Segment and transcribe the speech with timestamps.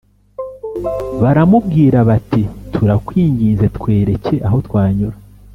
[1.21, 2.41] baramubwira bati
[2.73, 5.15] “turakwinginze, twereke aho twanyura